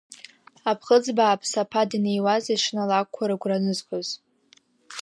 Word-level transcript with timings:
Аԥхыӡ 0.69 1.05
бааԥс 1.17 1.51
аԥа 1.61 1.81
даниуаз 1.89 2.45
аҽны 2.53 2.79
алакәқәа 2.83 3.29
рыгәра 3.29 3.57
анызгоз… 3.61 4.07